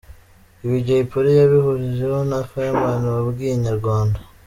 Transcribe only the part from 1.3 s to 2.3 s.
yabihurijeho